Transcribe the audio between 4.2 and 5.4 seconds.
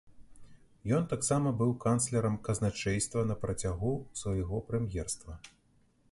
свайго прэм'ерства.